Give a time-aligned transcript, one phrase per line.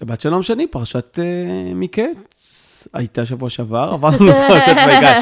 [0.00, 5.18] שבת שלום שני, פרשת uh, מקץ, הייתה שבוע שעבר, עברנו לפרשת ויגש.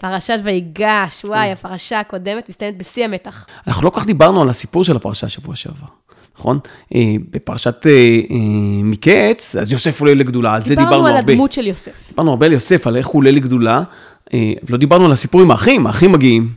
[0.00, 3.46] פרשת ויגש, וואי, הפרשה הקודמת מסתיימת בשיא המתח.
[3.66, 5.86] אנחנו לא כל כך דיברנו על הסיפור של הפרשה שבוע שעבר,
[6.38, 6.58] נכון?
[6.92, 6.96] Uh,
[7.30, 8.32] בפרשת uh,
[8.84, 10.96] מקץ, אז יוסף עולה לגדולה, על זה דיברנו הרבה.
[10.96, 12.08] דיברנו על הדמות של יוסף.
[12.08, 13.82] דיברנו הרבה על יוסף, על איך הוא עולה לגדולה,
[14.34, 16.52] ולא דיברנו על הסיפור עם האחים, האחים מגיעים,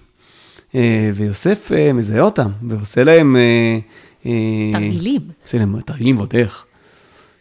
[1.15, 3.35] ויוסף מזהה אותם, ועושה להם...
[4.71, 5.21] תרגילים.
[5.43, 6.65] עושה להם תרגילים ועוד איך.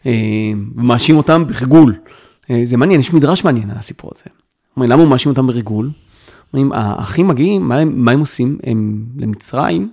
[0.07, 1.95] אה, ומאשים אותם בריגול.
[2.49, 4.23] אה, זה מעניין, יש מדרש מעניין על הסיפור הזה.
[4.75, 5.89] אומרים, למה הוא מאשים אותם בריגול?
[6.53, 8.57] אומרים, האחים מגיעים, מה הם, מה הם עושים?
[8.63, 9.91] הם למצרים,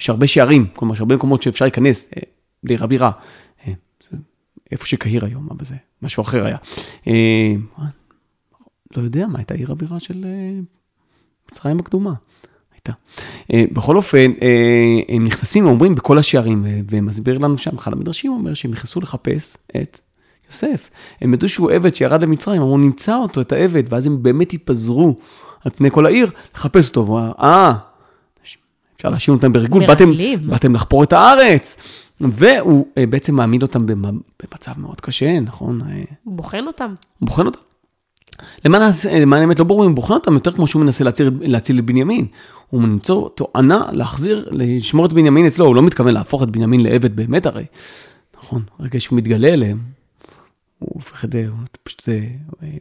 [0.00, 2.22] יש הרבה שערים, כלומר, יש הרבה מקומות שאפשר להיכנס אה,
[2.64, 3.10] לעיר הבירה.
[4.72, 5.74] איפה שקהיר היום, מה בזה?
[6.02, 6.56] משהו אחר היה.
[8.96, 10.24] לא יודע מה הייתה עיר הבירה של
[11.50, 12.12] מצרים הקדומה.
[12.86, 13.74] הייתה.
[13.74, 14.32] בכל אופן,
[15.08, 20.00] הם נכנסים ואומרים בכל השערים, ומסביר לנו שם, אחד המדרשים אומר שהם נכנסו לחפש את
[20.46, 20.90] יוסף.
[21.20, 25.14] הם ידעו שהוא עבד שירד למצרים, אמרו, נמצא אותו, את העבד, ואז הם באמת התפזרו
[25.64, 27.06] על פני כל העיר לחפש אותו.
[27.06, 27.72] והוא אמר, אה,
[28.96, 30.10] אפשר להאשים אותם בריגול, באתם,
[30.46, 31.76] באתם לחפור את הארץ.
[32.20, 35.80] והוא בעצם מעמיד אותם במצב מאוד קשה, נכון?
[36.24, 36.94] הוא בוחן אותם.
[37.18, 37.60] הוא בוחן אותם.
[38.64, 38.82] למען
[39.32, 42.26] האמת לא ברור אם הוא בוחן אותם יותר כמו שהוא מנסה להציל, להציל את בנימין.
[42.70, 47.16] הוא ממצוא תואנה להחזיר, לשמור את בנימין אצלו, הוא לא מתכוון להפוך את בנימין לעבד
[47.16, 47.64] באמת הרי.
[48.36, 49.78] נכון, ברגע שהוא מתגלה אליהם,
[50.78, 52.08] הוא הופך את זה, הוא פשוט,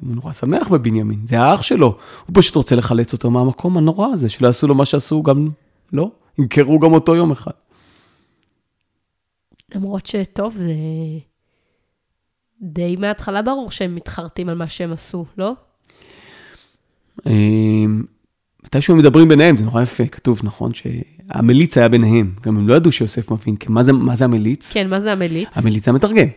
[0.01, 4.29] הוא נורא שמח בבנימין, זה האח שלו, הוא פשוט רוצה לחלץ אותו מהמקום הנורא הזה,
[4.29, 5.49] שלא יעשו לו מה שעשו גם,
[5.93, 7.51] לא, ימכרו גם אותו יום אחד.
[9.75, 10.73] למרות שטוב, זה
[12.61, 15.53] די מההתחלה ברור שהם מתחרטים על מה שהם עשו, לא?
[17.25, 18.03] אמ,
[18.63, 22.31] מתי שהם מדברים ביניהם, זה נורא יפה, כתוב, נכון, שהמליץ היה ביניהם.
[22.41, 24.73] גם הם לא ידעו שיוסף מבין, כי מה זה, מה זה המליץ?
[24.73, 25.57] כן, מה זה המליץ?
[25.57, 26.27] המליץ זה המתרגם.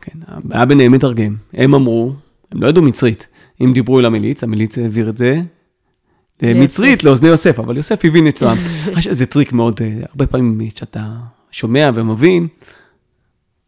[0.00, 0.18] כן,
[0.50, 1.36] היה ביניהם מתרגם.
[1.52, 2.12] הם אמרו,
[2.52, 3.26] הם לא ידעו מצרית.
[3.60, 5.40] אם דיברו אל המליץ, המליץ העביר את זה
[6.42, 8.56] למצרית, לאוזני יוסף, אבל יוסף הבין אצלם.
[9.10, 11.16] זה טריק מאוד, אה, הרבה פעמים כשאתה
[11.50, 12.46] שומע ומבין,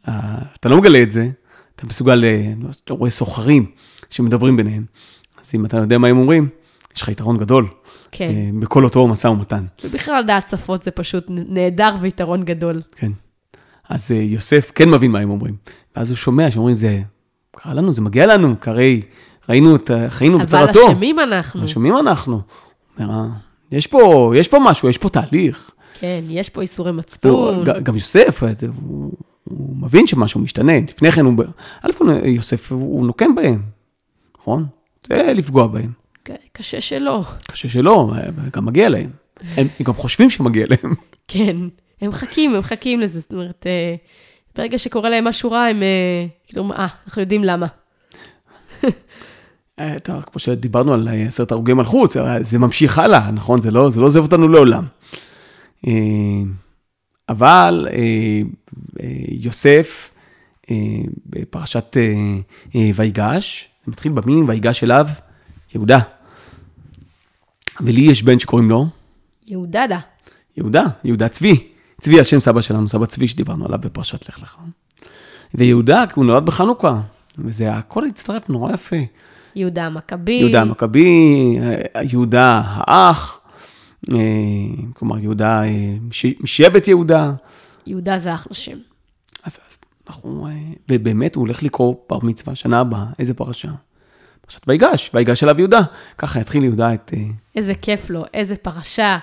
[0.08, 1.28] אה, אתה לא מגלה את זה,
[1.76, 2.52] אתה מסוגל, אה,
[2.84, 3.66] אתה רואה סוחרים
[4.10, 4.84] שמדברים ביניהם.
[5.40, 6.48] אז אם אתה יודע מה הם אומרים,
[6.96, 7.68] יש לך יתרון גדול.
[8.12, 8.28] כן.
[8.28, 9.64] אה, בכל אותו משא ומתן.
[9.84, 12.82] ובכלל דעת שפות זה פשוט נהדר ויתרון גדול.
[12.96, 13.12] כן.
[13.88, 15.56] אז אה, יוסף כן מבין מה הם אומרים.
[15.96, 17.00] ואז הוא שומע שאומרים, זה
[17.56, 19.02] קרה לנו, זה מגיע לנו, כרי
[19.48, 20.84] ראינו את, חיינו בצרתו.
[20.84, 21.64] אבל אשמים אנחנו.
[21.64, 22.40] אשמים אנחנו.
[23.00, 23.28] אומר,
[23.72, 25.70] יש פה, יש פה משהו, יש פה תהליך.
[26.00, 27.64] כן, יש פה איסורי מצפון.
[27.66, 28.42] לא, גם יוסף,
[28.82, 29.12] הוא,
[29.50, 30.72] הוא מבין שמשהו משתנה.
[30.88, 31.44] לפני כן, הוא,
[31.82, 31.90] א',
[32.24, 33.62] יוסף, הוא נוקם בהם,
[34.38, 34.66] נכון?
[35.06, 35.92] זה לפגוע בהם.
[36.52, 37.22] קשה שלא.
[37.46, 38.12] קשה שלא,
[38.52, 39.10] גם מגיע להם.
[39.56, 40.94] הם גם חושבים שמגיע להם.
[41.28, 41.56] כן,
[42.00, 43.20] הם מחכים, הם מחכים לזה.
[43.20, 43.94] זאת אומרת, אה,
[44.56, 47.66] ברגע שקורה להם משהו רע, הם אה, כאילו, אה, אנחנו יודעים למה.
[49.80, 53.60] אה, טוב, כמו שדיברנו על עשרת הרוגי מלכות, זה ממשיך הלאה, נכון?
[53.60, 54.84] זה לא, זה לא עוזב אותנו לעולם.
[57.28, 57.88] אבל
[59.28, 60.10] יוסף,
[61.26, 61.96] בפרשת
[62.94, 65.06] ויגש, זה מתחיל במילים ויגש אליו
[65.74, 65.98] יהודה.
[67.80, 68.86] ולי יש בן שקוראים לו?
[69.46, 69.98] יהודדה.
[70.56, 71.68] יהודה, יהודה צבי.
[72.00, 74.56] צבי, השם סבא שלנו, סבא צבי שדיברנו עליו בפרשת לך לך.
[75.54, 77.00] ויהודה, הוא נולד בחנוכה,
[77.38, 78.96] וזה הכל הצטרף נורא יפה.
[79.54, 80.32] יהודה המכבי.
[80.32, 81.58] יהודה המכבי,
[82.02, 83.45] יהודה האח, אה,
[84.94, 85.96] כלומר, יהודה, אה,
[86.40, 87.32] משבט יהודה.
[87.86, 88.78] יהודה זה אחלה שם.
[89.44, 90.52] אז, אז אנחנו, אה,
[90.90, 93.70] ובאמת הוא הולך לקרוא בר מצווה שנה הבאה, איזה פרשה?
[94.46, 95.80] פרשת ויגש, ויגש אליו יהודה.
[96.18, 97.12] ככה יתחיל יהודה את...
[97.16, 97.22] אה,
[97.54, 99.18] איזה כיף לו, איזה פרשה.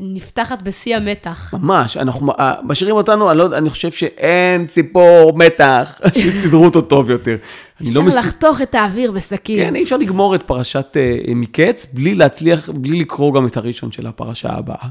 [0.00, 1.54] נפתחת בשיא המתח.
[1.54, 7.10] ממש, אנחנו אה, משאירים אותנו, אני, לא, אני חושב שאין ציפור מתח שסידרו אותו טוב
[7.10, 7.36] יותר.
[7.80, 8.16] לא אפשר לא מס...
[8.16, 9.56] לחתוך את האוויר בסכין.
[9.56, 13.92] כן, אי אפשר לגמור את פרשת uh, מקץ בלי להצליח, בלי לקרוא גם את הראשון
[13.92, 14.88] של הפרשה הבאה.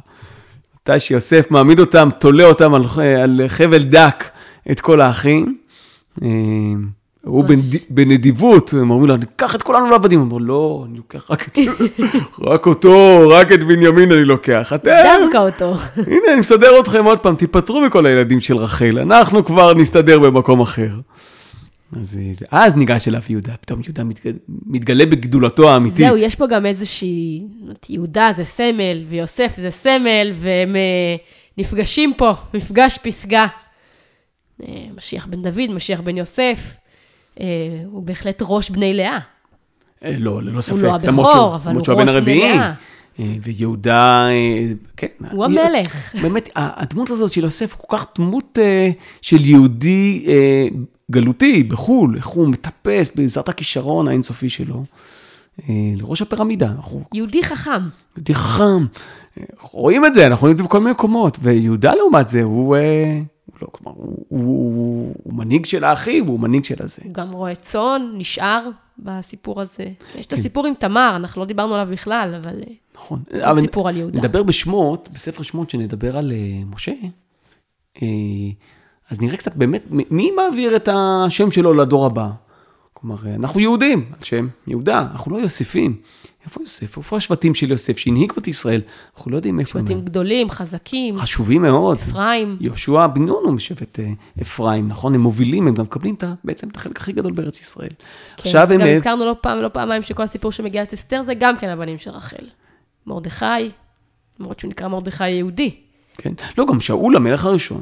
[0.82, 2.84] מתי שיוסף מעמיד אותם, תולה אותם על,
[3.24, 4.24] על חבל דק
[4.72, 5.58] את כל האחים.
[6.20, 6.24] Uh,
[7.25, 7.45] הוא
[7.89, 10.19] בנדיבות, הם אומרים לו, אני אקח את כולנו לעבדים.
[10.19, 11.57] הוא אומר, לא, אני לוקח רק, את,
[12.51, 14.74] רק אותו, רק את בנימין אני לוקח.
[14.75, 14.92] אתם...
[15.04, 15.75] דווקא אותו.
[16.12, 20.62] הנה, אני מסדר אתכם עוד פעם, תיפטרו מכל הילדים של רחל, אנחנו כבר נסתדר במקום
[20.62, 20.89] אחר.
[22.01, 22.19] אז,
[22.51, 24.33] אז ניגש אליו יהודה, פתאום יהודה מתגלה,
[24.65, 25.98] מתגלה בגדולתו האמיתית.
[25.98, 27.44] זהו, יש פה גם איזושהי,
[27.89, 31.15] יהודה זה סמל, ויוסף זה סמל, והם אה,
[31.57, 33.45] נפגשים פה, מפגש פסגה.
[34.63, 36.75] אה, משיח בן דוד, משיח בן יוסף.
[37.39, 37.45] אה,
[37.86, 39.19] הוא בהחלט ראש בני לאה.
[40.03, 40.71] אה, לא, ללא ספק.
[40.74, 42.74] הוא לא הבכור, אבל הוא ראש בני לאה.
[43.19, 44.27] אה, ויהודה,
[44.97, 45.07] כן.
[45.31, 46.15] הוא המלך.
[46.24, 48.57] באמת, הדמות הזאת של יוסף כל כך דמות
[49.21, 50.25] של יהודי
[51.12, 54.83] גלותי בחו"ל, איך הוא מטפס בעזרת הכישרון האינסופי שלו.
[55.69, 56.71] לראש הפירמידה.
[56.71, 57.81] אנחנו, יהודי חכם.
[58.18, 58.86] יהודי חכם.
[59.71, 61.38] רואים את זה, אנחנו רואים את זה בכל מיני מקומות.
[61.41, 62.75] ויהודה לעומת זה, הוא,
[63.62, 64.42] לא, כלומר, הוא, הוא,
[64.76, 67.02] הוא, הוא מנהיג של האחים, הוא מנהיג של הזה.
[67.06, 68.70] הוא גם רועה צאן, נשאר
[69.00, 69.90] בסיפור הזה.
[70.16, 70.40] יש את כן.
[70.40, 72.64] הסיפור עם תמר, אנחנו לא דיברנו עליו בכלל, אבל
[72.96, 73.24] נכון.
[73.42, 74.20] אבל סיפור על יהודה.
[74.20, 76.92] נדבר בשמות, בספר שמות, שנדבר על אה, משה,
[78.02, 78.08] אה,
[79.10, 82.30] אז נראה קצת באמת, מי מעביר את השם שלו לדור הבא?
[83.01, 85.96] כלומר, אה, אנחנו יהודים, על שם יהודה, אנחנו לא יוספים.
[86.46, 86.98] איפה יוסף?
[86.98, 88.81] איפה השבטים של יוסף שהנהיגו את ישראל?
[89.16, 90.06] אנחנו לא יודעים איפה שבטים הם.
[90.06, 91.98] גדולים, חזקים, חשובים מאוד.
[91.98, 92.57] אפרים.
[92.60, 94.12] יהושע בן נון הוא משבט אה,
[94.42, 95.16] אפרים, נכון?
[95.16, 97.90] הם מובילים, הם גם מקבלים את בעצם את החלק הכי גדול בארץ ישראל.
[98.38, 98.80] עכשיו כן, הם...
[98.80, 101.69] גם אה, הזכרנו לא פעם ולא פעמיים שכל הסיפור שמגיע את אסתר זה גם כן
[101.69, 102.46] הבנים של רחל.
[103.07, 103.46] מרדכי,
[104.40, 105.75] למרות שהוא נקרא מרדכי יהודי,
[106.18, 106.34] כן.
[106.57, 107.81] לא, גם שאול המלך הראשון.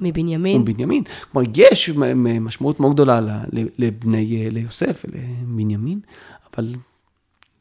[0.00, 0.56] מבנימין.
[0.56, 1.04] הוא בנימין.
[1.32, 1.90] כלומר, יש
[2.40, 3.20] משמעות מאוד גדולה
[3.78, 6.00] לבני, אה, ליוסף ולבנימין,
[6.52, 6.74] אבל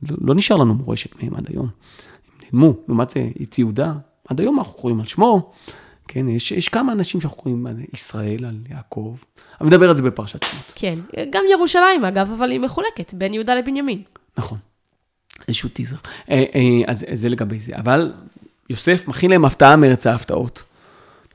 [0.09, 1.67] לא, לא נשאר לנו מורשת מהם עד היום.
[1.67, 2.73] הם נעלמו.
[2.87, 3.93] לעומת זה, את יהודה,
[4.27, 5.51] עד היום אנחנו קוראים על שמו.
[6.07, 9.15] כן, יש, יש כמה אנשים שאנחנו קוראים על ישראל, על יעקב,
[9.61, 10.73] אבל נדבר על זה בפרשת שמות.
[10.75, 10.99] כן,
[11.29, 14.01] גם ירושלים אגב, אבל היא מחולקת בין יהודה לבנימין.
[14.37, 14.57] נכון.
[15.47, 15.95] איזשהו טיזר.
[16.29, 17.75] אה, אה, אז זה לגבי זה.
[17.75, 18.13] אבל
[18.69, 20.63] יוסף מכין להם הפתעה מארץ ההפתעות,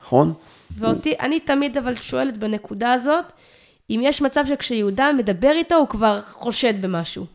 [0.01, 0.33] נכון?
[0.79, 3.25] ואותי, אני תמיד אבל שואלת בנקודה הזאת,
[3.89, 7.25] אם יש מצב שכשיהודה מדבר איתו, הוא כבר חושד במשהו.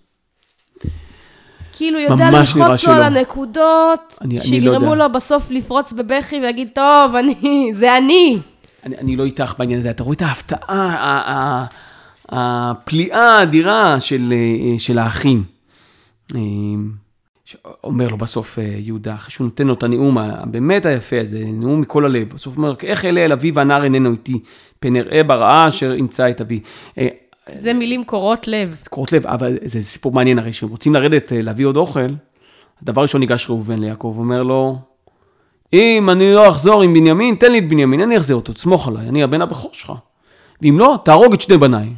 [1.72, 3.02] כאילו, יודע ללחוץ לו על.
[3.02, 4.96] הנקודות, אני- אני לא שיגרמו יודע.
[5.06, 7.34] לו בסוף לפרוץ בבכי ויגיד, טוב, אני,
[7.72, 8.38] זה אני.
[8.86, 11.66] אני, אני לא איתך בעניין הזה, אתה רואה את ההפתעה,
[12.28, 14.32] הפליאה האדירה של,
[14.72, 15.44] אה, של האחים.
[17.84, 21.80] אומר לו בסוף אה, יהודה, אחרי שהוא נותן לו את הנאום הבאמת היפה הזה, נאום
[21.80, 22.28] מכל הלב.
[22.34, 24.38] בסוף הוא אומר, איך אלה אל אבי והנער איננו איתי,
[24.80, 26.60] פן אראה ברעה אשר ימצא את אבי.
[26.98, 27.08] אה,
[27.54, 28.76] זה מילים קורעות לב.
[28.90, 32.84] קורות לב, אבל זה סיפור מעניין הרי, שהם רוצים לרדת אה, להביא עוד אוכל, אז
[32.84, 34.78] דבר ראשון ניגש ראובן ליעקב, אומר לו,
[35.72, 39.08] אם אני לא אחזור עם בנימין, תן לי את בנימין, אני אחזיר אותו, תסמוך עליי,
[39.08, 39.92] אני הבן הבכור שלך.
[40.62, 41.88] ואם לא, תהרוג את שני בניי.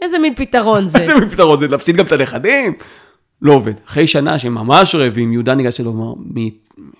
[0.00, 0.98] איזה מין פתרון זה.
[1.00, 2.74] איזה מין פתרון זה, להפסיד גם את הנכדים?
[3.42, 3.72] לא עובד.
[3.88, 6.48] אחרי שנה שהם ממש רעבים, יהודה ניגש אליו ואמר, "מ-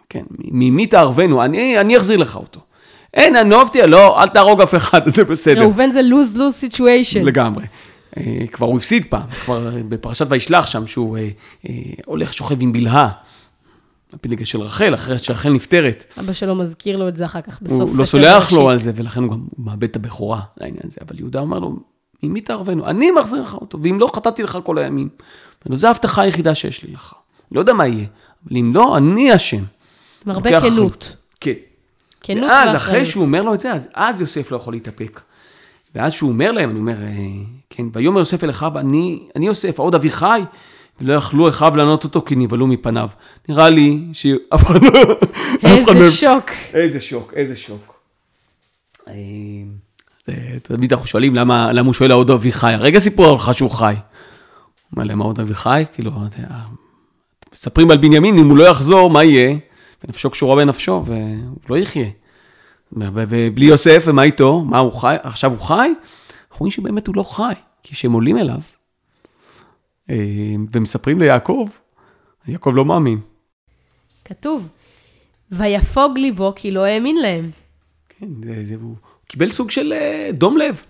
[0.09, 1.43] כן, ממי תערבנו?
[1.45, 2.61] אני, אני אחזיר לך אותו.
[3.15, 5.61] אין, אני לא אוהבתי, לא, אל תהרוג אף אחד, זה בסדר.
[5.63, 7.19] ראובן זה lose-lose situation.
[7.25, 7.65] לגמרי.
[8.17, 11.29] אה, כבר הוא הפסיד פעם, כבר בפרשת וישלח שם, שהוא אה,
[11.69, 11.73] אה,
[12.07, 13.09] הולך שוכב עם בלהה,
[14.13, 16.15] הפילגה של רחל, אחרי שרחל נפטרת.
[16.21, 18.71] אבא שלו מזכיר לו את זה אחר כך בסוף הוא לא סולח לו בראשית.
[18.71, 20.97] על זה, ולכן הוא גם הוא מאבד את הבכורה לעניין הזה.
[21.09, 21.77] אבל יהודה אומר לו,
[22.23, 22.87] ממי תערבנו?
[22.87, 25.09] אני מחזיר לך אותו, ואם לא, חטאתי לך כל הימים.
[25.65, 27.15] אומר לו, זו ההבטחה היחידה שיש לי לך.
[27.53, 28.07] לא יודע מה יהיה,
[28.49, 29.57] אבל אם לא, אני אשם.
[30.27, 31.17] עם הרבה כנות.
[31.41, 31.53] כן.
[32.21, 33.07] כנות ואז, אחרי ואחריות.
[33.07, 35.21] שהוא אומר לו את זה, אז, אז יוסף לא יכול להתאפק.
[35.95, 37.09] ואז שהוא אומר להם, אני אומר, אה,
[37.71, 40.41] כן, ויאמר יוסף אל אחיו, אני, אני יוסף, העוד אבי חי,
[41.01, 43.09] ולא יכלו אחיו לענות אותו כי נבהלו מפניו.
[43.49, 44.91] נראה לי שאף אחד לא...
[45.65, 46.51] איזה מהם- שוק.
[46.75, 47.95] איזה שוק, איזה שוק.
[49.09, 49.15] אה,
[50.63, 53.95] תמיד אנחנו שואלים למה, למה הוא שואל העוד אבי חי, הרגע סיפרו לך שהוא חי.
[54.91, 56.55] הוא אומר להם העוד אבי חי, כאילו, אתה יודע,
[57.53, 59.57] מספרים על בנימין, אם הוא לא יחזור, מה יהיה?
[60.05, 62.09] ונפשו קשורה בנפשו, והוא לא יחיה.
[62.93, 64.61] ובלי יוסף, ומה איתו?
[64.61, 65.17] מה, הוא חי?
[65.23, 65.75] עכשיו הוא חי?
[66.51, 67.53] אנחנו רואים שבאמת הוא לא חי,
[67.83, 68.61] כי כשהם עולים אליו,
[70.11, 70.17] אה,
[70.73, 71.69] ומספרים ליעקב,
[72.49, 73.21] יעקב לא מאמין.
[74.25, 74.69] כתוב,
[75.53, 77.51] ויפוג ליבו כי לא האמין להם.
[78.09, 78.95] כן, זה, זה, הוא
[79.27, 80.83] קיבל סוג של אה, דום לב.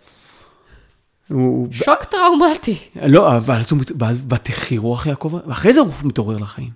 [1.33, 2.79] הוא, שוק טראומטי.
[3.07, 6.71] לא, אבל אז הוא, מת- ואז ותחי רוח יעקב, ואחרי זה הוא מתעורר לחיים.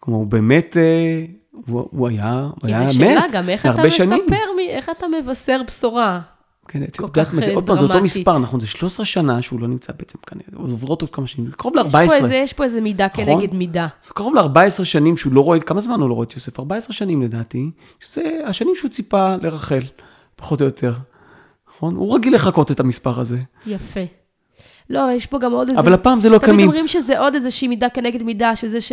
[0.00, 1.24] כלומר, הוא באמת, אה,
[1.66, 4.20] הוא, הוא היה, הוא היה מת שאלה גם, איך אתה שנים.
[4.24, 4.36] מספר,
[4.70, 6.20] איך אתה מבשר בשורה?
[6.68, 8.02] כן, את יודעת מה זה, אה, עוד פעם, זה אותו.
[8.02, 11.74] מספר, נכון, זה 13 שנה שהוא לא נמצא בעצם כאן, עוברות עוד כמה שנים, קרוב
[11.86, 12.12] יש פה, ל-14.
[12.12, 13.24] איזה, יש פה איזה מידה נכון?
[13.24, 13.86] כנגד מידה.
[14.06, 16.58] זה קרוב ל-14 שנים שהוא לא רואה, כמה זמן הוא לא רואה את יוסף?
[16.60, 19.80] 14 שנים לדעתי, שזה השנים שהוא ציפה לרחל,
[20.36, 20.92] פחות או יותר.
[21.82, 21.94] נכון?
[21.96, 23.38] הוא רגיל לחכות את המספר הזה.
[23.66, 24.00] יפה.
[24.90, 25.80] לא, יש פה גם עוד איזה...
[25.80, 26.66] אבל הפעם זה לא תמיד קמים.
[26.66, 28.92] אומרים שזה עוד איזושהי מידה כנגד מידה, שזה ש...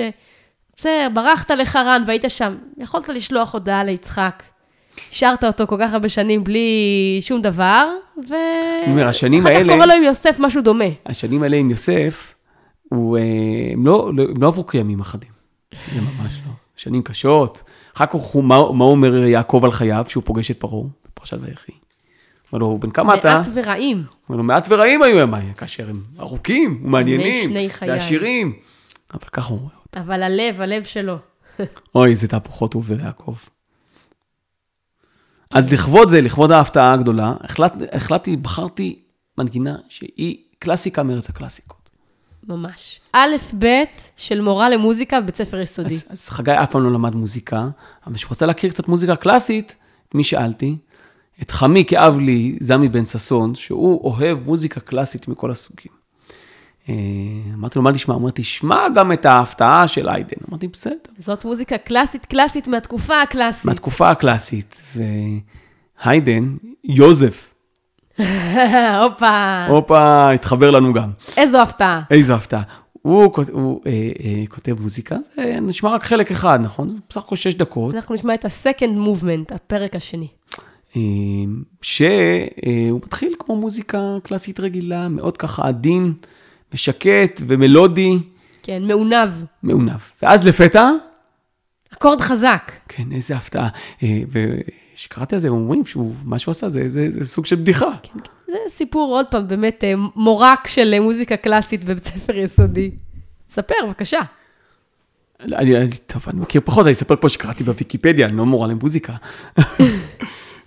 [0.78, 4.44] בסדר, ברחת לחרן והיית שם, יכולת לשלוח הודעה ליצחק.
[5.12, 6.70] השארת אותו כל כך הרבה שנים בלי
[7.22, 7.88] שום דבר,
[8.30, 8.34] ו...
[8.84, 10.86] אני אומר, השנים אחר כך האלה- קורה לו עם יוסף משהו דומה.
[11.06, 12.34] השנים האלה עם יוסף,
[12.90, 13.24] הוא, אה,
[13.74, 15.30] הם, לא, לא- הם לא עברו כימים אחדים.
[15.96, 16.52] זה ממש לא.
[16.76, 17.64] שנים קשות.
[17.96, 21.72] אחר כך הוא, מה, מה אומר יעקב על חייו, שהוא פוגש את פרעה, בפרשת ויחי.
[22.54, 23.36] אומר לו, בן כמה אתה?
[23.36, 23.98] מעט ורעים.
[23.98, 27.52] הוא אומר לו, מעט ורעים היו ימיי, כאשר הם ארוכים ומעניינים.
[27.82, 28.54] ועשירים.
[29.14, 30.00] אבל ככה הוא רואה אותם.
[30.00, 31.18] אבל הלב, הלב שלו.
[31.96, 33.36] אוי, איזה תהפוכות הוא עובר יעקב.
[35.54, 39.00] אז לכבוד זה, לכבוד ההפתעה הגדולה, החלט, החלטתי, בחרתי
[39.38, 41.90] מנגינה שהיא קלאסיקה מארץ הקלאסיקות.
[42.48, 43.00] ממש.
[43.14, 43.66] א', ב',
[44.16, 45.96] של מורה למוזיקה בבית ספר יסודי.
[45.96, 47.70] אז, אז חגי אף פעם לא למד מוזיקה,
[48.08, 49.76] אבל כשהוא רצה להכיר קצת מוזיקה קלאסית,
[50.10, 50.76] את מי שאלתי?
[51.42, 55.92] את חמי כאב לי, זמי בן ששון, שהוא אוהב מוזיקה קלאסית מכל הסוגים.
[56.90, 56.94] אה,
[57.54, 58.16] אמרתי לו, מה נשמע?
[58.16, 60.38] אמרתי, שמע גם את ההפתעה של איידן.
[60.50, 60.96] אמרתי, בסדר.
[61.18, 63.66] זאת מוזיקה קלאסית, קלאסית מהתקופה הקלאסית.
[63.66, 64.82] מהתקופה הקלאסית.
[66.04, 67.50] והיידן, יוזף,
[69.04, 71.10] הופה, הופה, התחבר לנו גם.
[71.38, 72.02] איזו הפתעה.
[72.12, 72.62] איזו הפתעה.
[73.02, 77.00] הוא, הוא אה, אה, כותב מוזיקה, זה נשמע רק חלק אחד, נכון?
[77.10, 77.96] בסך הכל שש דקות.
[77.96, 80.28] אנחנו נשמע את ה-second movement, הפרק השני.
[80.96, 81.02] אה,
[81.82, 86.14] שהוא מתחיל כמו מוזיקה קלאסית רגילה, מאוד ככה עדין
[86.74, 88.20] ושקט ומלודי,
[88.64, 89.30] כן, מעונב.
[89.64, 90.00] מעונב.
[90.22, 90.90] ואז לפתע,
[91.94, 92.72] אקורד חזק.
[92.88, 93.70] כן, איזה הפתעה.
[94.04, 97.56] אה, וכשקראתי על זה, הם אומרים שהוא, מה שהוא עשה זה, זה, זה סוג של
[97.56, 97.90] בדיחה.
[98.04, 102.92] כן, זה סיפור, עוד פעם, באמת אה, מורק של אה, מוזיקה קלאסית בבית ספר יסודי.
[103.50, 104.20] ספר, בבקשה.
[105.40, 109.14] אני, אני, טוב, אני מכיר פחות, אני אספר פה שקראתי בוויקיפדיה, אני לא מורה למוזיקה.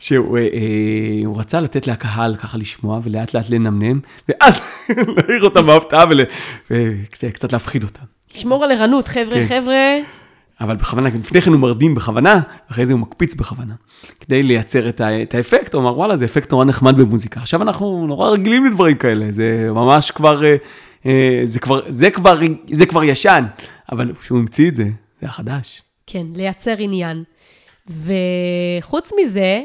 [0.02, 4.60] שהוא אה, אה, רצה לתת לקהל ככה לשמוע ולאט לאט לנמנם, ואז
[5.16, 6.04] להעיר אותם בהפתעה
[6.70, 8.02] וקצת להפחיד אותם.
[8.34, 9.44] לשמור על ערנות, חבר'ה, כן.
[9.44, 9.98] חבר'ה.
[10.60, 13.74] אבל בכוונה, לפני כן הוא מרדים בכוונה, ואחרי זה הוא מקפיץ בכוונה.
[14.20, 17.40] כדי לייצר את, ה, את האפקט, הוא אמר, וואלה, זה אפקט נורא נחמד במוזיקה.
[17.40, 20.56] עכשיו אנחנו נורא רגילים לדברים כאלה, זה ממש כבר, אה,
[21.06, 22.38] אה, זה כבר, זה כבר,
[22.72, 23.44] זה כבר ישן,
[23.92, 24.90] אבל כשהוא המציא את זה, זה
[25.20, 25.82] היה חדש.
[26.06, 27.24] כן, לייצר עניין.
[27.86, 29.60] וחוץ מזה,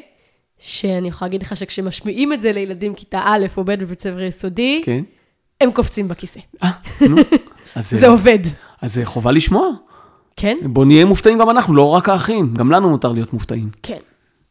[0.59, 4.81] שאני יכולה להגיד לך שכשמשמיעים את זה לילדים כיתה א' או ב' בבית ספר יסודי,
[4.85, 5.03] כן?
[5.61, 6.39] הם קופצים בכיסא.
[6.63, 6.71] אה,
[7.09, 7.15] נו.
[7.75, 8.39] אז, זה עובד.
[8.81, 9.69] אז זה חובה לשמוע.
[10.35, 10.57] כן?
[10.63, 13.69] בוא נהיה מופתעים גם אנחנו, לא רק האחים, גם לנו מותר להיות מופתעים.
[13.83, 13.99] כן,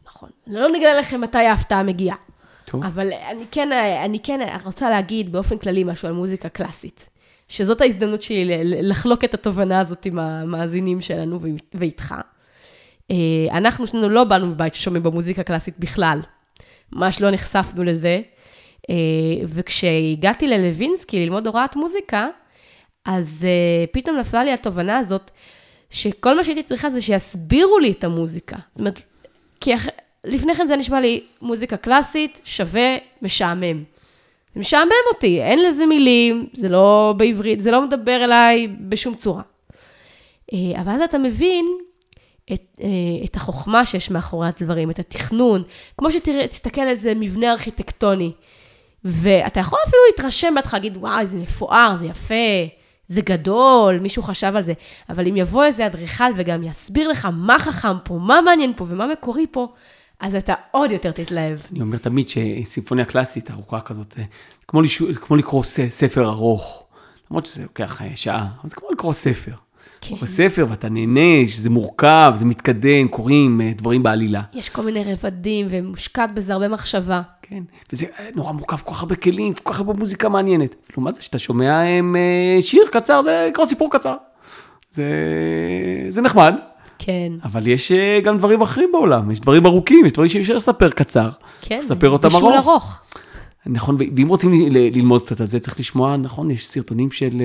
[0.07, 0.29] נכון.
[0.47, 2.17] לא נגלה לכם מתי ההפתעה מגיעה.
[2.65, 2.85] טוב.
[2.85, 3.69] אבל אני כן,
[4.05, 7.09] אני כן רוצה להגיד באופן כללי משהו על מוזיקה קלאסית.
[7.49, 11.41] שזאת ההזדמנות שלי לחלוק את התובנה הזאת עם המאזינים שלנו
[11.75, 12.15] ואיתך.
[13.11, 13.17] אה,
[13.51, 16.21] אנחנו שנינו לא באנו מבית ששומעים במוזיקה קלאסית בכלל.
[16.93, 18.21] ממש לא נחשפנו לזה.
[18.91, 18.95] אה,
[19.45, 22.29] וכשהגעתי ללווינסקי ללמוד הוראת מוזיקה,
[23.05, 25.31] אז אה, פתאום נפלה לי התובנה הזאת,
[25.91, 28.57] שכל מה שהייתי צריכה זה שיסבירו לי את המוזיקה.
[28.71, 29.01] זאת אומרת,
[29.61, 29.87] כי אח...
[30.25, 33.85] לפני כן זה נשמע לי מוזיקה קלאסית, שווה, משעמם.
[34.53, 39.43] זה משעמם אותי, אין לזה מילים, זה לא בעברית, זה לא מדבר אליי בשום צורה.
[40.53, 41.67] אבל אז אתה מבין
[42.53, 42.87] את, אה,
[43.25, 45.63] את החוכמה שיש מאחורי הדברים, את התכנון,
[45.99, 48.33] כמו שתסתכל על איזה מבנה ארכיטקטוני,
[49.05, 52.35] ואתה יכול אפילו להתרשם בהתחלה, להגיד, וואי, זה מפואר, זה יפה,
[53.09, 54.73] זה גדול, מישהו חשב על זה,
[55.09, 59.07] אבל אם יבוא איזה אדריכל וגם יסביר לך מה חכם פה, מה מעניין פה ומה
[59.07, 59.69] מקורי פה,
[60.21, 61.59] אז אתה עוד יותר תתלהב.
[61.73, 64.23] אני אומר תמיד שסימפוניה קלאסית ארוכה כזאת, זה
[64.69, 66.83] כמו, לשו, כמו לקרוא ספר ארוך,
[67.31, 69.53] למרות שזה לוקח אה, שעה, אבל זה כמו לקרוא ספר.
[70.01, 70.17] כן.
[70.17, 74.43] קורא ספר ואתה נהנה, שזה מורכב, זה מתקדם, קורים אה, דברים בעלילה.
[74.55, 77.23] יש כל מיני רבדים ומושקעת בזה הרבה מחשבה.
[77.43, 77.63] כן,
[77.93, 80.75] וזה אה, נורא מורכב, כל כך הרבה כלים, כל כך הרבה מוזיקה מעניינת.
[80.93, 84.15] לעומת זה שאתה שומע הם, אה, שיר קצר, זה לקרוא סיפור קצר.
[84.91, 85.05] זה,
[86.09, 86.55] זה נחמד,
[86.99, 87.93] כן, אבל יש
[88.25, 91.29] גם דברים אחרים בעולם, יש דברים ארוכים, יש דברים שאי אפשר לספר קצר.
[91.61, 91.79] כן.
[91.79, 92.67] לספר אותם בישול ארוך.
[92.69, 93.01] ארוך.
[93.67, 97.43] נכון, ואם רוצים ללמוד קצת על זה, צריך לשמוע, נכון, יש סרטונים של,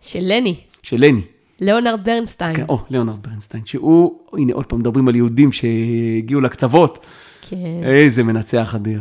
[0.00, 1.22] של לני, של לני,
[1.60, 2.56] ליאונרד ברנסטיין.
[2.56, 7.06] כן, או, ליאונרד ברנסטיין, שהוא, הנה עוד פעם מדברים על יהודים שהגיעו לקצוות,
[7.48, 7.56] כן.
[7.84, 9.00] איזה מנצח אדיר.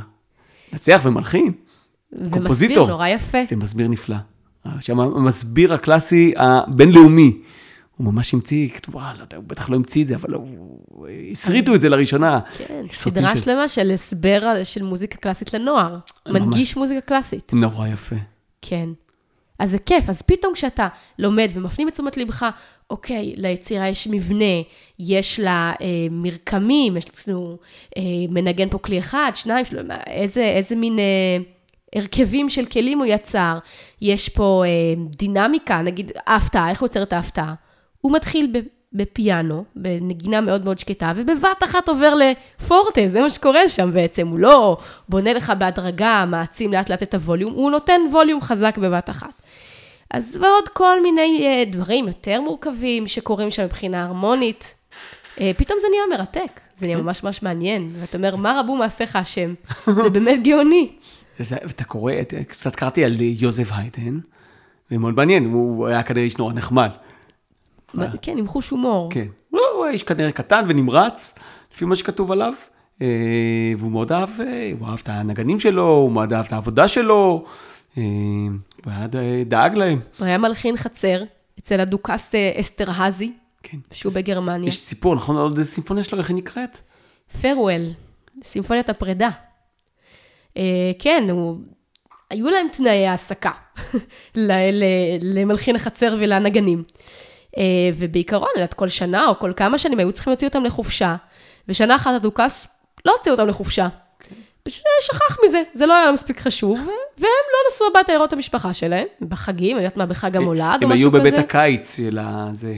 [0.73, 1.51] מנצח ומלחין,
[2.11, 2.87] ומסביר קומפוזיטור.
[2.87, 3.37] נורא יפה.
[3.51, 4.15] ומסביר נפלא.
[4.79, 7.37] שם המסביר הקלאסי הבינלאומי,
[7.97, 11.75] הוא ממש המציא, אה, לא יודע, הוא בטח לא המציא את זה, אבל הוא, הסריטו
[11.75, 12.39] את זה לראשונה.
[12.57, 15.97] כן, סדרה של- שלמה של הסבר של מוזיקה קלאסית לנוער.
[16.27, 16.41] ממש.
[16.41, 17.53] מנגיש מוזיקה קלאסית.
[17.53, 18.15] נורא יפה.
[18.61, 18.89] כן.
[19.59, 20.87] אז זה כיף, אז פתאום כשאתה
[21.19, 22.45] לומד ומפנים את תשומת לבך,
[22.89, 24.61] אוקיי, ליצירה יש מבנה,
[24.99, 27.57] יש לה אה, מרקמים, יש לנו
[27.97, 29.91] אה, מנגן פה כלי אחד, שניים, של...
[30.07, 31.37] איזה, איזה מין אה,
[31.95, 33.57] הרכבים של כלים הוא יצר,
[34.01, 37.53] יש פה אה, דינמיקה, נגיד ההפתעה, איך הוא יוצר את ההפתעה?
[38.01, 38.59] הוא מתחיל ב...
[38.93, 44.27] בפיאנו, בנגינה מאוד מאוד שקטה, ובבת אחת עובר לפורטה, זה מה שקורה שם בעצם.
[44.27, 44.77] הוא לא
[45.09, 49.41] בונה לך בהדרגה, מעצים לאט לאט את הווליום, הוא נותן ווליום חזק בבת אחת.
[50.09, 54.75] אז ועוד כל מיני אה, דברים יותר מורכבים שקורים שם מבחינה הרמונית.
[55.39, 57.93] אה, פתאום זה נהיה מרתק, זה נהיה ממש ממש מעניין.
[57.99, 59.53] ואתה אומר, מה רבו מעשיך השם?
[60.03, 60.89] זה באמת גאוני.
[61.39, 62.13] ואתה קורא,
[62.47, 64.19] קצת קראתי על יוזף היידן,
[64.89, 66.89] זה מאוד מעניין, הוא היה כנראה איש נורא נחמד.
[68.21, 69.09] כן, עם חוש הומור.
[69.11, 69.27] כן.
[69.53, 71.35] לא, הוא היה איש כנראה קטן ונמרץ,
[71.73, 72.53] לפי מה שכתוב עליו.
[73.01, 73.07] אה,
[73.77, 77.45] והוא מאוד אהב, אה, הוא אהב את הנגנים שלו, הוא מאוד אהב את העבודה שלו.
[78.87, 79.99] אה, הוא היה ד- דאג להם.
[80.19, 81.23] הוא היה מלחין חצר
[81.59, 83.31] אצל הדוכס אה, אסטרהזי,
[83.63, 83.77] כן.
[83.93, 84.67] שהוא בגרמניה.
[84.67, 85.35] יש סיפור, נכון?
[85.37, 86.77] עוד איזה סימפוניה שלו, איך היא נקראת?
[87.41, 87.81] פרוול,
[88.43, 89.29] סימפוניית הפרידה.
[90.57, 90.63] אה,
[90.99, 91.57] כן, הוא...
[92.29, 93.51] היו להם תנאי העסקה
[94.35, 94.83] ל- ל-
[95.21, 96.83] למלחין החצר ולנגנים.
[97.57, 97.63] אה,
[97.95, 101.15] ובעיקרון, יודעת, כל שנה או כל כמה שנים היו צריכים להוציא אותם לחופשה,
[101.67, 102.67] ושנה אחת הדוכס
[103.05, 103.87] לא הוציא אותם לחופשה.
[104.71, 106.79] פשוט שכח מזה, זה לא היה מספיק חשוב,
[107.17, 110.87] והם לא נסעו הביתה לראות את המשפחה שלהם, בחגים, אני יודעת מה, בחג המולד או
[110.87, 111.19] הם משהו היו כזה.
[111.19, 112.75] בבית הקיץ של הזה,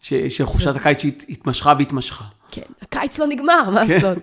[0.00, 2.24] ש- של חופשת הקיץ שהתמשכה והתמשכה.
[2.50, 3.94] כן, הקיץ לא נגמר, מה כן.
[3.94, 4.18] לעשות?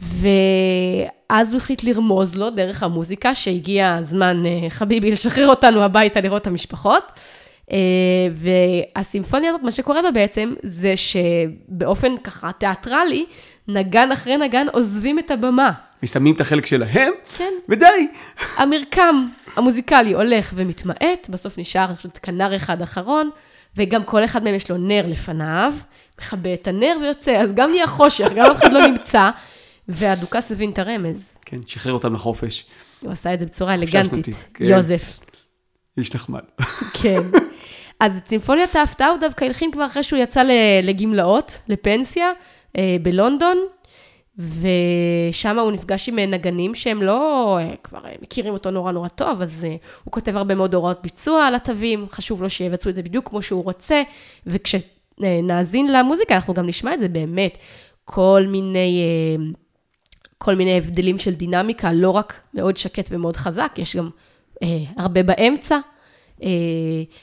[0.00, 6.42] ואז הוא החליט לרמוז לו דרך המוזיקה, שהגיע הזמן, אה, חביבי, לשחרר אותנו הביתה לראות
[6.42, 7.12] את המשפחות.
[7.72, 7.76] אה,
[8.96, 13.26] והסימפוניה הזאת, מה שקורה בה בעצם, זה שבאופן ככה תיאטרלי,
[13.68, 15.72] נגן אחרי נגן עוזבים את הבמה.
[16.02, 18.08] מסיימים את החלק שלהם, כן, ודי.
[18.56, 19.26] המרקם
[19.56, 23.30] המוזיקלי הולך ומתמעט, בסוף נשאר, חושבת, כנר אחד אחרון,
[23.76, 25.74] וגם כל אחד מהם יש לו נר לפניו,
[26.18, 29.30] מכבה את הנר ויוצא, אז גם נהיה חושך, גם אף אחד לא נמצא,
[29.88, 31.38] והדוכס הבין את הרמז.
[31.44, 32.64] כן, שחרר אותם לחופש.
[33.00, 34.64] הוא עשה את זה בצורה אלגנטית, כן.
[34.64, 35.20] יוזף.
[35.98, 36.40] איש נחמד.
[37.02, 37.22] כן.
[38.00, 40.42] אז צימפוניית ההפתעה הוא דווקא הלחין כבר אחרי שהוא יצא
[40.82, 42.30] לגמלאות, לפנסיה,
[42.78, 43.58] אה, בלונדון,
[44.38, 49.08] ושם הוא נפגש עם אה, נגנים שהם לא אה, כבר אה, מכירים אותו נורא נורא
[49.08, 49.66] טוב, אז
[50.04, 53.42] הוא כותב הרבה מאוד הוראות ביצוע על התווים, חשוב לו שיבצעו את זה בדיוק כמו
[53.42, 54.02] שהוא רוצה,
[54.46, 57.58] וכשנאזין למוזיקה אנחנו גם נשמע את זה באמת,
[58.04, 59.02] כל מיני...
[60.38, 64.10] כל מיני הבדלים של דינמיקה, לא רק מאוד שקט ומאוד חזק, יש גם
[64.62, 65.78] אה, הרבה באמצע,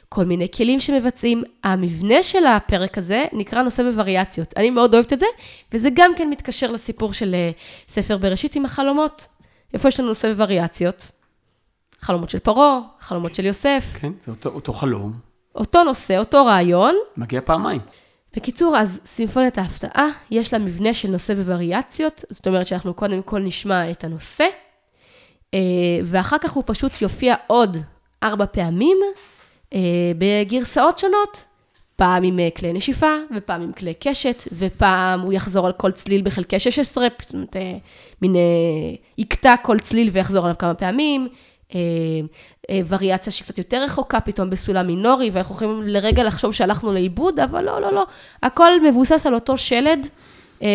[0.09, 1.43] כל מיני כלים שמבצעים.
[1.63, 4.53] המבנה של הפרק הזה נקרא נושא בווריאציות.
[4.57, 5.25] אני מאוד אוהבת את זה,
[5.73, 7.51] וזה גם כן מתקשר לסיפור של אה,
[7.87, 9.27] ספר בראשית עם החלומות.
[9.73, 11.11] איפה יש לנו נושא בווריאציות?
[11.99, 15.13] חלומות של פרעה, חלומות של יוסף, כן, זה אותו, אותו חלום,
[15.55, 16.95] אותו נושא, אותו רעיון.
[17.17, 17.81] מגיע פעמיים.
[18.35, 23.39] בקיצור, אז סימפוניית ההפתעה, יש לה מבנה של נושא בווריאציות, זאת אומרת שאנחנו קודם כל
[23.39, 24.47] נשמע את הנושא,
[25.53, 25.59] אה,
[26.03, 27.77] ואחר כך הוא פשוט יופיע עוד
[28.25, 28.97] ארבע פעמים
[29.73, 29.79] אה,
[30.17, 31.45] בגרסאות שונות.
[31.95, 36.21] פעם עם אה, כלי נשיפה, ופעם עם כלי קשת, ופעם הוא יחזור על כל צליל
[36.21, 37.77] בחלקי 16, זאת אומרת, אה,
[38.21, 38.35] מין
[39.17, 41.27] יקטע כל צליל ויחזור עליו כמה פעמים.
[42.87, 47.81] וריאציה שקצת יותר רחוקה, פתאום בסולם מינורי, ואנחנו יכולים לרגע לחשוב שהלכנו לאיבוד, אבל לא,
[47.81, 48.05] לא, לא.
[48.43, 50.07] הכל מבוסס על אותו שלד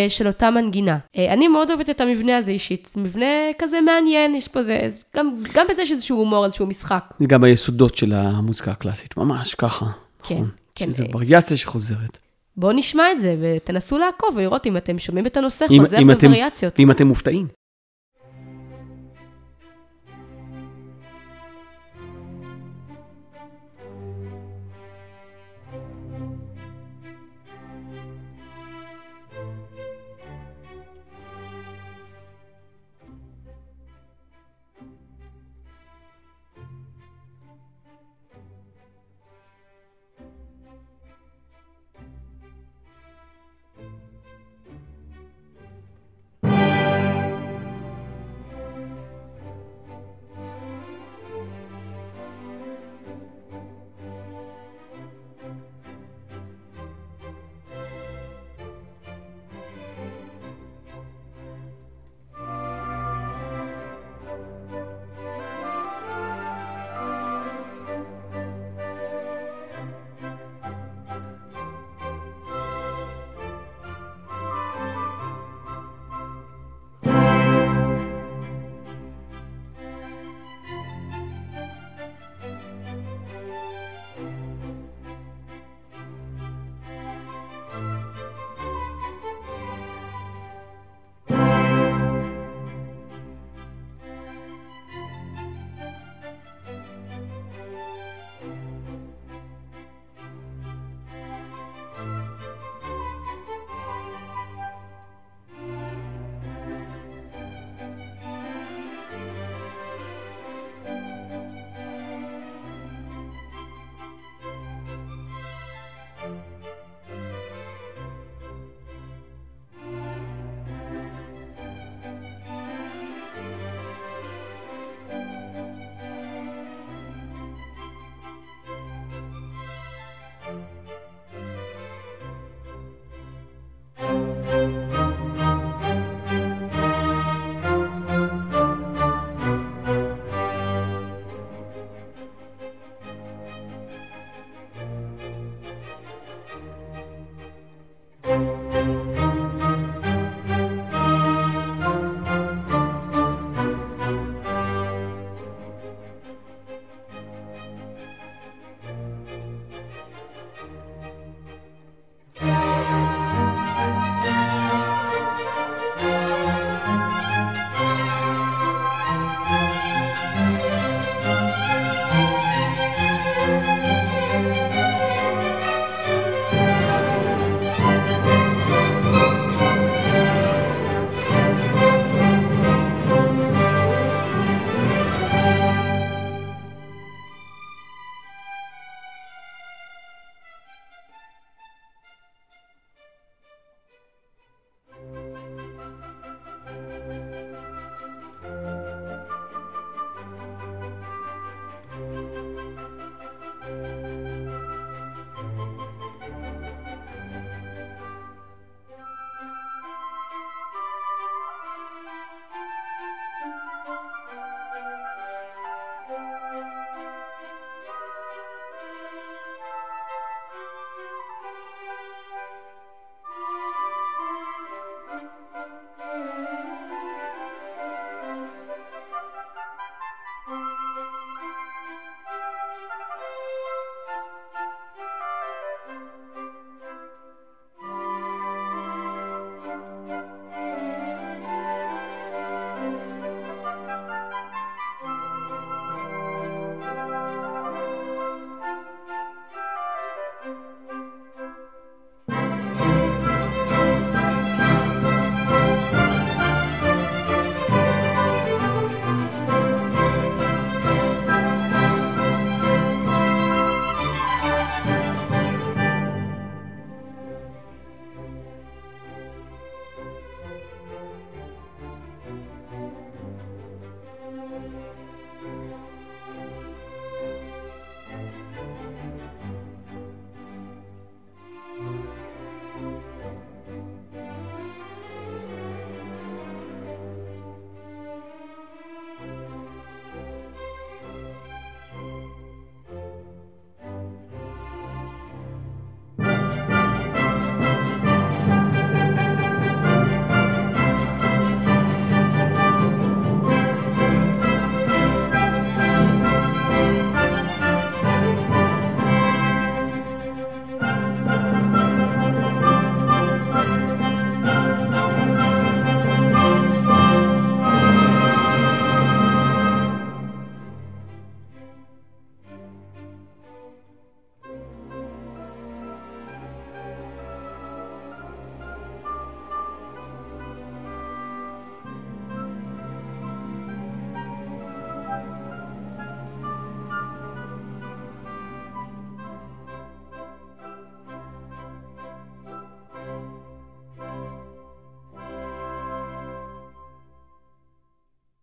[0.08, 0.98] של אותה מנגינה.
[1.16, 2.92] אה, אני מאוד אוהבת את המבנה הזה אישית.
[2.96, 3.26] מבנה
[3.58, 7.04] כזה מעניין, יש פה זה, גם, גם בזה יש איזשהו הומור, איזשהו משחק.
[7.18, 9.86] זה גם היסודות של המוזיקה הקלאסית, ממש ככה.
[10.22, 10.48] כן, נכון.
[10.74, 10.90] כן.
[10.90, 12.18] שזה אה, וריאציה שחוזרת.
[12.56, 16.10] בואו נשמע את זה ותנסו לעקוב ולראות אם אתם שומעים את הנושא אם- חוזר אם
[16.10, 16.78] אתם- בווריאציות.
[16.78, 17.46] אם אתם מופתעים.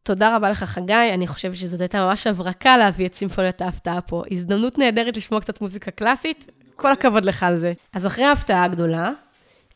[0.08, 0.94] תודה רבה לך, חגי.
[1.14, 4.24] אני חושבת שזאת הייתה ממש הברקה להביא את סימפוניית ההפתעה פה.
[4.32, 6.52] הזדמנות נהדרת לשמוע קצת מוזיקה קלאסית.
[6.76, 7.74] כל הכבוד לך על זה.
[7.94, 9.12] אז אחרי ההפתעה הגדולה,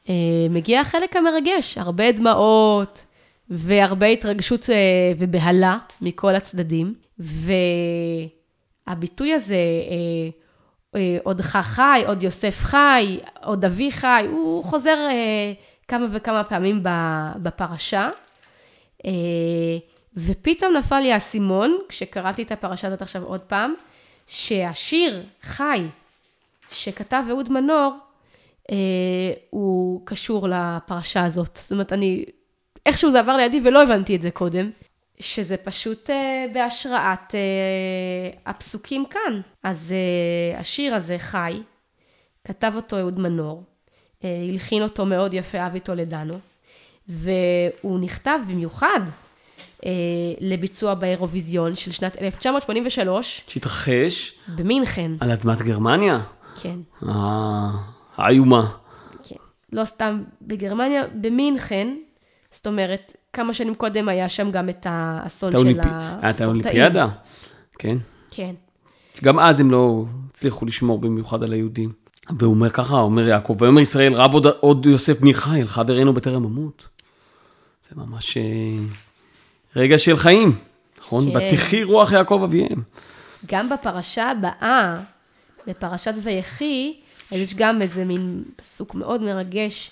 [0.10, 0.14] אה,
[0.50, 3.06] מגיע החלק המרגש, הרבה דמעות
[3.50, 4.76] והרבה התרגשות אה,
[5.18, 6.94] ובהלה מכל הצדדים.
[8.88, 9.56] והביטוי הזה,
[10.96, 14.98] אה, עודך חי, עוד יוסף חי, עוד אבי חי, הוא חוזר
[15.88, 16.84] כמה וכמה פעמים
[17.36, 18.10] בפרשה.
[20.18, 23.74] ופתאום נפל לי האסימון, כשקראתי את הפרשה הזאת עכשיו עוד פעם,
[24.28, 25.82] שהשיר חי
[26.72, 27.94] שכתב אהוד מנור,
[28.72, 28.76] אה,
[29.50, 31.56] הוא קשור לפרשה הזאת.
[31.62, 32.26] זאת אומרת, אני,
[32.86, 34.70] איכשהו זה עבר לידי ולא הבנתי את זה קודם.
[35.22, 39.42] שזה פשוט אה, בהשראת אה, הפסוקים כאן.
[39.64, 41.62] אז אה, השיר הזה, חי,
[42.44, 43.64] כתב אותו אהוד מנור,
[44.24, 46.40] אה, הלחין אותו מאוד יפה אבי טולדנו,
[47.08, 49.00] והוא נכתב במיוחד
[50.40, 53.44] לביצוע באירוויזיון של שנת 1983.
[53.48, 54.34] שהתרחש.
[54.56, 55.12] במינכן.
[55.20, 56.20] על אדמת גרמניה?
[56.62, 56.80] כן.
[58.18, 58.72] האיומה.
[59.24, 59.36] כן.
[59.74, 61.96] לא סתם בגרמניה, במינכן,
[62.52, 66.30] זאת אומרת, כמה שנים קודם היה שם גם את האסון של הספורטאים.
[66.30, 67.08] את האולימפיאדה,
[67.80, 67.98] כן.
[68.32, 68.56] כן.
[69.24, 71.92] גם אז הם לא הצליחו לשמור במיוחד על היהודים.
[72.40, 76.88] והוא אומר ככה, אומר יעקב, ויאמר ישראל רב עוד, עוד יוסף חיל, חברנו בטרם אמות.
[77.90, 78.44] זה ממש אה,
[79.76, 80.60] רגע של חיים,
[81.00, 81.32] נכון?
[81.32, 81.40] כן.
[81.40, 82.82] בתחי רוח יעקב אביהם.
[83.46, 85.00] גם בפרשה הבאה,
[85.68, 86.94] בפרשת ויחי,
[87.32, 89.92] אז יש גם איזה מין פסוק מאוד מרגש,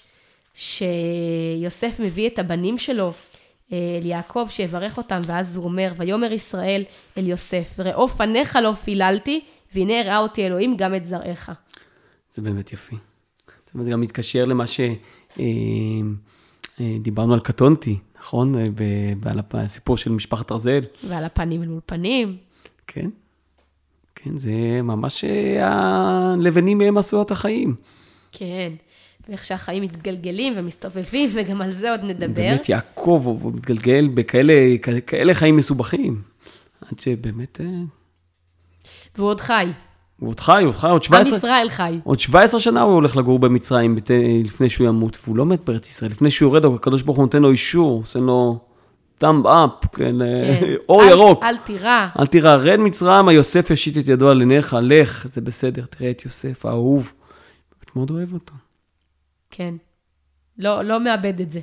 [0.53, 3.13] שיוסף מביא את הבנים שלו
[3.71, 6.83] אל יעקב שיברך אותם, ואז הוא אומר, ויאמר ישראל
[7.17, 9.41] אל יוסף, ראו פניך לא פיללתי,
[9.75, 11.49] והנה ראה אותי אלוהים גם את זרעך.
[12.33, 12.95] זה באמת יפי.
[13.73, 16.03] זה גם מתקשר למה שדיברנו
[16.79, 17.97] אה, אה, על קטונתי,
[18.29, 18.55] נכון?
[19.21, 20.79] ועל הסיפור של משפחת רזל.
[21.09, 22.37] ועל הפנים אל מול פנים.
[22.87, 23.09] כן,
[24.15, 24.51] כן, זה
[24.83, 25.67] ממש אה,
[26.33, 27.75] הלבנים מהם עשו את החיים.
[28.31, 28.71] כן.
[29.29, 32.33] ואיך שהחיים מתגלגלים ומסתובבים, וגם על זה עוד נדבר.
[32.33, 36.21] באמת, יעקב, הוא מתגלגל בכאלה חיים מסובכים,
[36.81, 37.61] עד שבאמת...
[37.61, 37.65] אה,
[39.15, 39.71] והוא עוד חי.
[40.19, 41.31] הוא עוד חי, הוא חי, עוד 17...
[41.31, 41.99] עם ישראל חי.
[42.03, 43.97] עוד 17 שנה הוא הולך לגור במצרים
[44.43, 46.11] לפני שהוא ימות, והוא לא מת בארץ ישראל.
[46.11, 48.59] לפני שהוא יורד, הקדוש ברוך הוא נותן לו אישור, עושה לו
[49.23, 50.73] thumb up, כן, אה, כן.
[50.89, 51.43] אור אל, ירוק.
[51.43, 52.07] אל תירא.
[52.19, 56.25] אל תירא, רד מצרים, יוסף ישית את ידו על עיניך, לך, זה בסדר, תראה את
[56.25, 57.13] יוסף, האהוב.
[57.95, 58.53] מאוד אוהב אותו.
[59.49, 59.73] כן.
[60.57, 61.59] לא, לא מאבד את זה.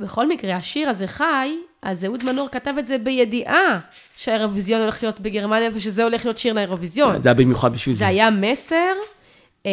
[0.00, 3.80] ובכל מקרה, השיר הזה חי, אז אהוד מנור כתב את זה בידיעה
[4.16, 7.18] שהאירוויזיון הולך להיות בגרמניה, ושזה הולך להיות שיר לאירוויזיון.
[7.18, 7.98] זה היה במיוחד בשביל זה.
[7.98, 8.92] זה היה מסר,
[9.66, 9.70] אה,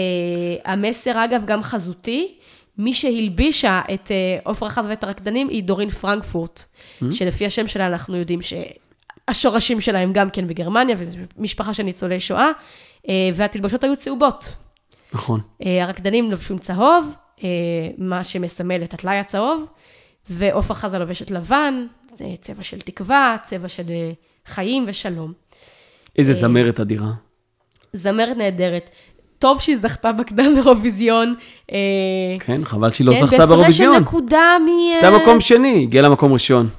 [0.66, 2.34] המסר אגב גם חזותי.
[2.78, 7.06] מי שהלבישה את אה, עופרה חז ואת הרקדנים היא דורין פרנקפורט, mm-hmm.
[7.12, 12.20] שלפי השם שלה אנחנו יודעים שהשורשים שלה הם גם כן בגרמניה, וזו משפחה של ניצולי
[12.20, 12.52] שואה,
[13.10, 14.56] אה, והתלבושות היו צהובות.
[15.14, 15.40] נכון.
[15.66, 17.50] אה, הרקדנים לבשו עם צהוב, אה,
[17.98, 19.66] מה שמסמל את הטלאי הצהוב,
[20.30, 24.12] ועופרה חזה לובשת לבן, זה צבע של תקווה, צבע של אה,
[24.46, 25.34] חיים ושלום.
[26.18, 27.12] איזה זמרת אדירה.
[27.94, 28.90] זמרת נהדרת.
[29.40, 31.36] טוב שהיא זכתה בקדם אירוויזיון.
[32.40, 33.94] כן, חבל שהיא לא כן, זכתה באירוויזיון.
[33.94, 34.68] כן, בהפרש של נקודה מ...
[34.94, 36.70] הייתה מקום שני, הגיעה למקום ראשון.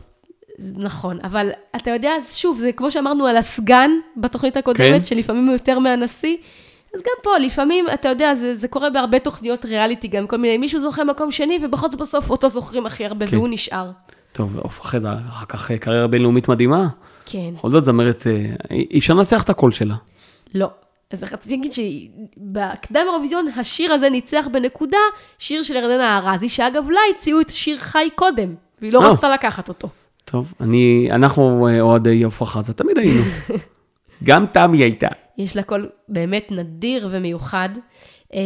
[0.59, 5.05] נכון, אבל אתה יודע, שוב, זה כמו שאמרנו על הסגן בתוכנית הקודמת, כן.
[5.05, 6.37] שלפעמים הוא יותר מהנשיא.
[6.97, 10.59] אז גם פה, לפעמים, אתה יודע, זה, זה קורה בהרבה תוכניות ריאליטי, גם כל מיני,
[10.59, 13.37] מישהו זוכה מקום שני, ובכל זאת בסוף אותו זוכרים הכי הרבה, כן.
[13.37, 13.91] והוא נשאר.
[14.33, 16.89] טוב, אחרי זה, אחר כך אה, קריירה בינלאומית מדהימה.
[17.27, 17.51] כן.
[17.55, 19.95] בכל זאת זמרת, אה, אי אפשר לנצח את הקול שלה.
[20.55, 20.69] לא.
[21.11, 24.99] אז רציתי להגיד שבקדם אירוויזיון, השיר הזה ניצח בנקודה,
[25.39, 29.69] שיר של ירדנה ארזי, שאגב, לה הציעו את שיר חי קודם, והיא לא רצתה לקחת
[29.69, 29.89] אותו.
[30.25, 33.23] טוב, אני, אנחנו אה, אוהדי עפרה חזה, תמיד היינו.
[34.25, 35.09] גם תמי הייתה.
[35.39, 37.69] יש לה קול באמת נדיר ומיוחד.
[38.35, 38.41] אה,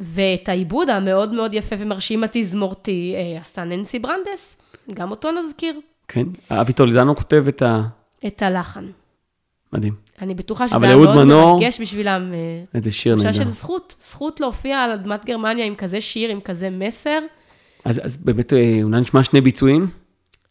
[0.00, 4.58] ואת העיבוד המאוד מאוד יפה ומרשים התזמורתי אה, עשתה ננסי ברנדס,
[4.94, 5.80] גם אותו נזכיר.
[6.08, 7.82] כן, אבי טולדנו כותב את ה...
[8.26, 8.86] את הלחן.
[9.72, 9.94] מדהים.
[10.22, 12.32] אני בטוחה שזה היה מאוד מנור, מרגש בשבילם.
[12.34, 13.32] אה, איזה שיר נהדר.
[13.32, 17.18] של זכות, זכות להופיע על אדמת גרמניה עם כזה שיר, עם כזה מסר.
[17.84, 19.86] אז, אז באמת, אולי נשמע שני ביצועים?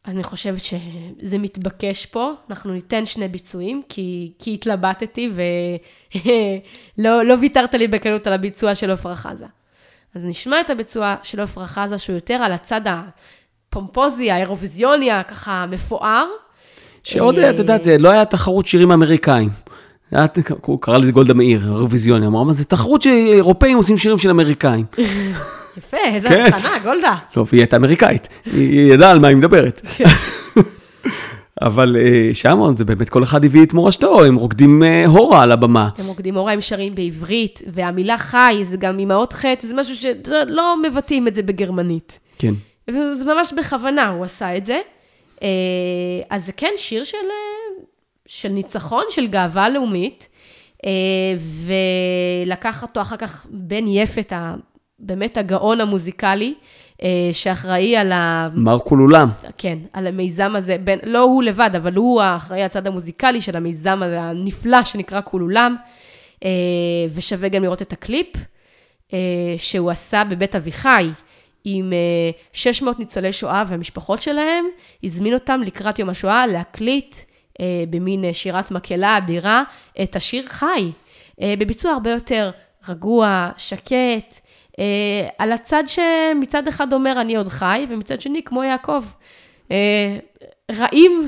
[0.07, 5.31] אני חושבת שזה מתבקש פה, אנחנו ניתן שני ביצועים, כי, כי התלבטתי
[6.97, 9.45] ולא לא ויתרת לי בקלות על הביצוע של עפרה חזה.
[10.15, 16.25] אז נשמע את הביצוע של עפרה חזה, שהוא יותר על הצד הפומפוזי, האירוויזיוני, ככה מפואר.
[17.03, 19.49] שעוד, את יודעת, זה לא היה תחרות שירים אמריקאים.
[20.61, 24.85] הוא קרא לזה גולדה מאיר, אירוויזיוני, אמר, מה זה תחרות שאירופאים עושים שירים של אמריקאים.
[25.77, 26.45] יפה, איזה כן.
[26.45, 27.15] הבחנה, גולדה.
[27.37, 29.81] לא, והיא הייתה אמריקאית, היא ידעה על מה היא מדברת.
[31.61, 35.51] אבל אה, שם זה באמת כל אחד הביא את מורשתו, הם רוקדים אה, הורה על
[35.51, 35.89] הבמה.
[35.97, 40.75] הם רוקדים הורה, הם שרים בעברית, והמילה חי זה גם אימהות חטא, זה משהו שלא
[40.83, 42.19] מבטאים את זה בגרמנית.
[42.37, 42.53] כן.
[42.87, 44.79] וזה ממש בכוונה, הוא עשה את זה.
[45.43, 45.47] אה,
[46.29, 47.17] אז זה כן שיר של,
[48.25, 50.29] של ניצחון, של גאווה לאומית,
[52.45, 54.33] ולקח אותו אחר כך בן יפת,
[54.99, 56.53] באמת הגאון המוזיקלי,
[57.03, 58.49] אה, שאחראי על ה...
[58.53, 59.29] מר כולולם.
[59.57, 64.03] כן, על המיזם הזה, בין, לא הוא לבד, אבל הוא האחראי הצד המוזיקלי של המיזם
[64.03, 65.75] הזה הנפלא שנקרא כולולם,
[66.43, 66.49] אה,
[67.13, 68.27] ושווה גם לראות את הקליפ
[69.13, 69.19] אה,
[69.57, 71.09] שהוא עשה בבית אביחי.
[71.65, 74.65] עם אה, 600 ניצולי שואה והמשפחות שלהם,
[75.03, 77.15] הזמין אותם לקראת יום השואה להקליט
[77.59, 79.63] אה, במין שירת מקהלה אדירה
[80.03, 80.91] את השיר חי,
[81.41, 82.51] אה, בביצוע הרבה יותר
[82.89, 84.39] רגוע, שקט,
[85.37, 89.03] על הצד שמצד אחד אומר אני עוד חי, ומצד שני כמו יעקב.
[89.71, 90.17] אה,
[90.71, 91.27] רעים,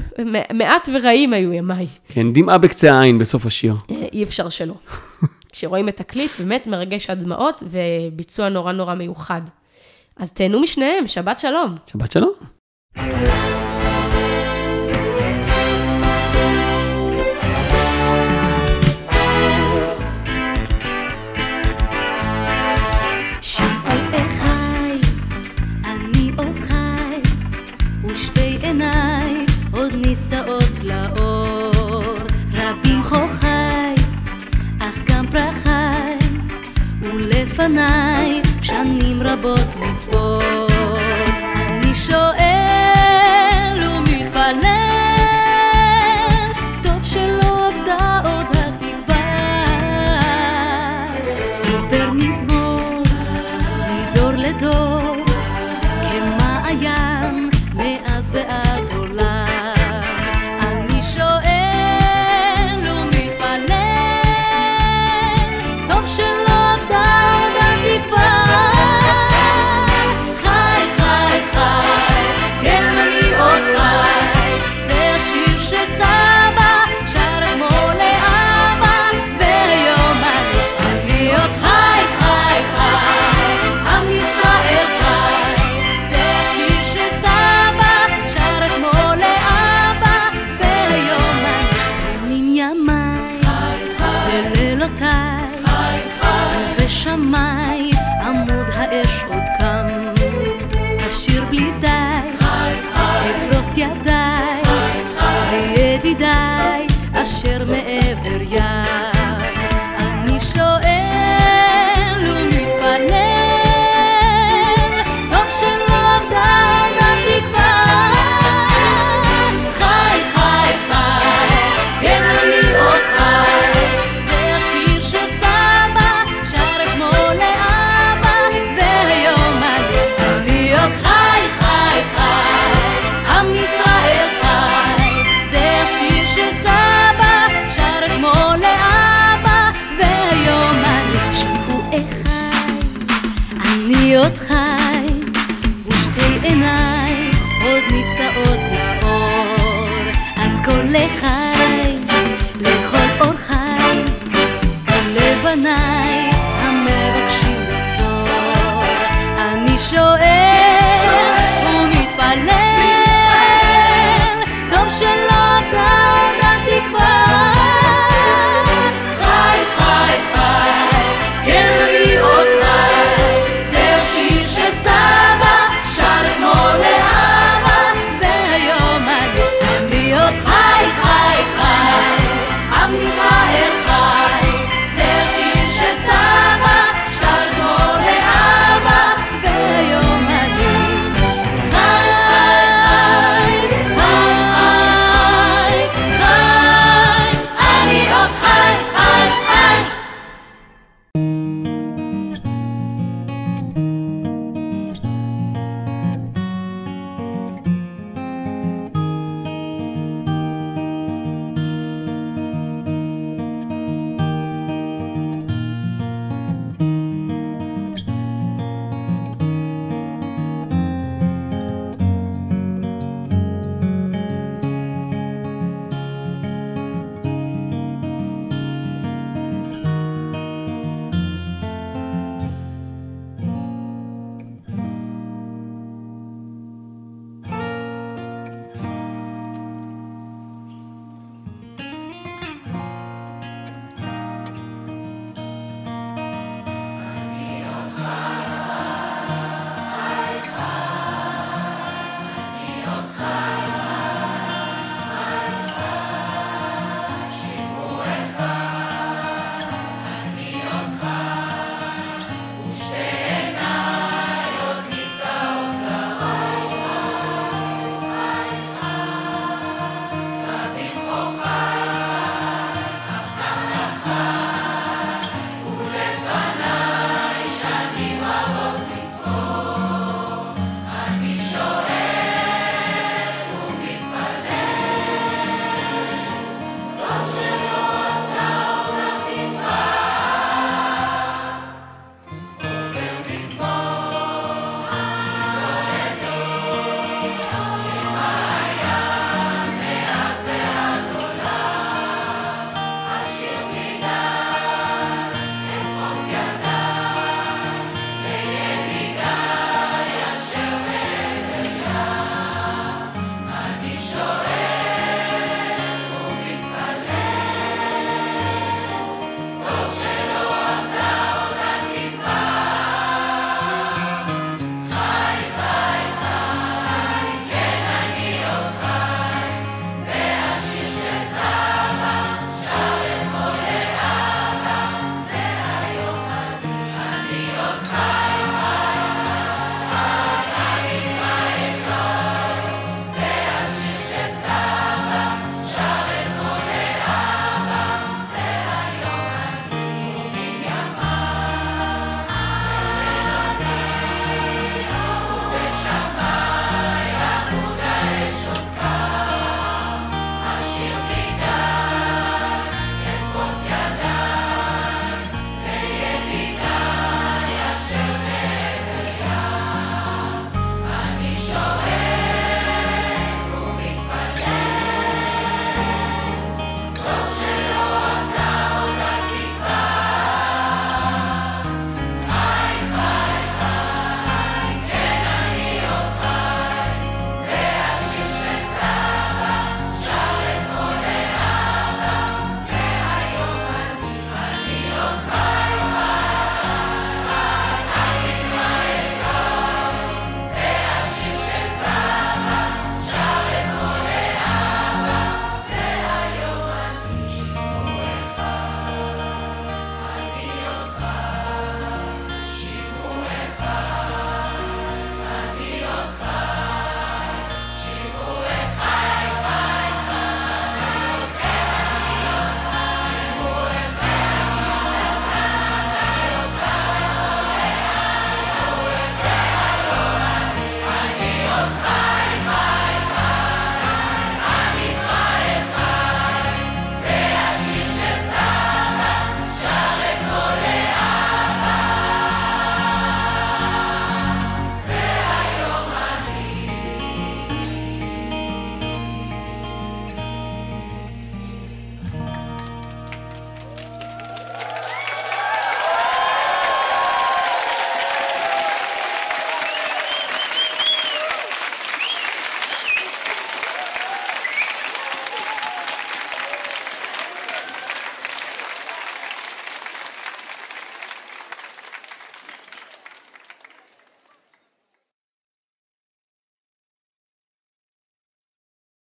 [0.54, 3.76] מעט ורעים היו ימיי, כן, דמעה בקצה העין בסוף השיר.
[3.92, 4.74] אה, אי אפשר שלא.
[5.52, 9.42] כשרואים את הקליפ, באמת מרגש עד דמעות, וביצוע נורא נורא מיוחד.
[10.18, 11.76] אז תהנו משניהם, שבת שלום.
[11.88, 13.67] שבת שלום.
[37.60, 40.42] ולפניי שנים רבות מספור.
[41.56, 42.47] אני שואל
[103.88, 104.17] я.